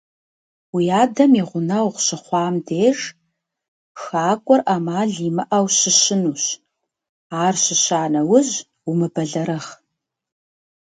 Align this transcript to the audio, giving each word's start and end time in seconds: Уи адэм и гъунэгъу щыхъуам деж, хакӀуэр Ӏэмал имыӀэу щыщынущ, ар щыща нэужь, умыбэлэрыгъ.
Уи 0.75 0.85
адэм 1.01 1.31
и 1.41 1.43
гъунэгъу 1.49 2.01
щыхъуам 2.05 2.55
деж, 2.65 2.99
хакӀуэр 4.01 4.61
Ӏэмал 4.65 5.09
имыӀэу 5.27 5.67
щыщынущ, 5.77 6.43
ар 7.43 7.55
щыща 7.63 8.01
нэужь, 8.11 8.53
умыбэлэрыгъ. 8.89 9.69